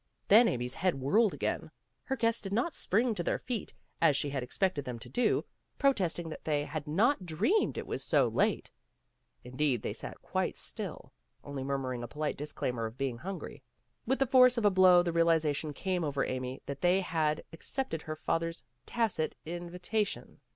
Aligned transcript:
Then 0.29 0.47
Amy's 0.47 0.73
head 0.73 0.95
whirled 0.95 1.31
again. 1.35 1.69
Her 2.05 2.15
guests 2.15 2.41
did 2.41 2.51
not 2.53 2.73
spring 2.73 3.13
to 3.13 3.21
their 3.21 3.37
feet 3.37 3.71
as 4.01 4.17
she 4.17 4.31
had 4.31 4.41
ex 4.41 4.57
pected 4.57 4.83
them 4.83 4.97
to 4.97 5.07
do, 5.09 5.45
protesting 5.77 6.27
that 6.29 6.43
they 6.43 6.65
had 6.65 6.87
not 6.87 7.17
12 7.17 7.19
PEGGY 7.19 7.19
RAYMOND'S 7.21 7.21
WAY 7.21 7.37
dreamed 7.65 7.77
it 7.77 7.85
was 7.85 8.03
so 8.03 8.27
late. 8.27 8.71
Instead 9.43 9.83
they 9.83 9.93
sat 9.93 10.19
quite 10.23 10.57
still, 10.57 11.13
only 11.43 11.63
murmuring 11.63 12.01
a 12.01 12.07
polite 12.07 12.35
disclaimer 12.35 12.87
of 12.87 12.97
being 12.97 13.19
hungry. 13.19 13.61
With 14.07 14.17
the 14.17 14.25
force 14.25 14.57
of 14.57 14.65
a 14.65 14.71
blow 14.71 15.03
the 15.03 15.13
realization 15.13 15.71
came 15.71 16.03
over 16.03 16.25
Amy 16.25 16.63
that 16.65 16.81
they 16.81 16.99
had 17.01 17.43
ac 17.53 17.59
cepted 17.61 18.01
her 18.01 18.15
father 18.15 18.51
's 18.53 18.63
tacit 18.87 19.35
invitation. 19.45 20.39